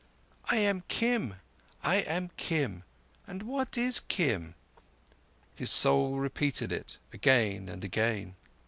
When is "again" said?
7.13-7.69, 7.83-8.35